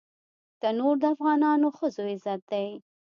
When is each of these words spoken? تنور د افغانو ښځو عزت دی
تنور 0.61 0.95
د 1.01 1.03
افغانو 1.13 1.67
ښځو 1.77 2.01
عزت 2.11 2.41
دی 2.51 2.67